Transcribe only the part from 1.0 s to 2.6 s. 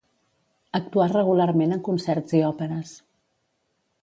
regularment en concerts i